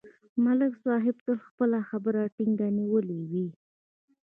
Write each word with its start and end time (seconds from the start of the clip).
ملک 0.43 0.73
صاحب 0.85 1.15
تل 1.25 1.37
خپله 1.47 1.79
خبره 1.89 2.21
ټینګه 2.35 2.67
نیولې 2.77 3.19
وي 3.31 3.47